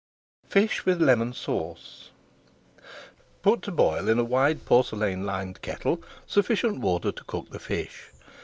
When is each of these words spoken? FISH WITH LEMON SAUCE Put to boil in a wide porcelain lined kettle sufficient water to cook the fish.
FISH 0.49 0.83
WITH 0.83 0.99
LEMON 0.99 1.31
SAUCE 1.31 2.09
Put 3.43 3.61
to 3.61 3.71
boil 3.71 4.09
in 4.09 4.17
a 4.17 4.23
wide 4.23 4.65
porcelain 4.65 5.27
lined 5.27 5.61
kettle 5.61 6.01
sufficient 6.25 6.79
water 6.79 7.11
to 7.11 7.23
cook 7.25 7.51
the 7.51 7.59
fish. 7.59 8.09